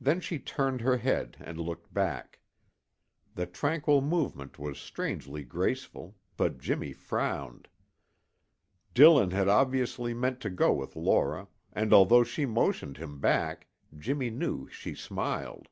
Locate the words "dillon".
8.94-9.32